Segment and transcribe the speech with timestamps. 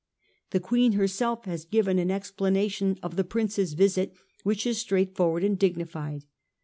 [0.49, 5.43] The Queen herself has given an explanation of the Prince's visit which is straight forward
[5.43, 6.23] and dignified.